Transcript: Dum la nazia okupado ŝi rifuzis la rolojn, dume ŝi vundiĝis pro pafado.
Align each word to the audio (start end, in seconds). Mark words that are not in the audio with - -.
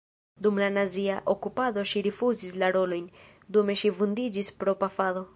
Dum 0.45 0.59
la 0.61 0.69
nazia 0.77 1.17
okupado 1.33 1.83
ŝi 1.91 2.01
rifuzis 2.07 2.55
la 2.63 2.69
rolojn, 2.77 3.05
dume 3.57 3.75
ŝi 3.83 3.91
vundiĝis 3.99 4.51
pro 4.63 4.75
pafado. 4.85 5.23